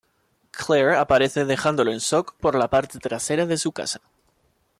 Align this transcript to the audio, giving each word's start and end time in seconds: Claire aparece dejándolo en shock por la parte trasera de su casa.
Claire 0.51 0.95
aparece 0.95 1.45
dejándolo 1.45 1.91
en 1.91 1.99
shock 1.99 2.33
por 2.37 2.55
la 2.55 2.71
parte 2.71 2.97
trasera 2.97 3.45
de 3.45 3.57
su 3.57 3.71
casa. 3.71 4.01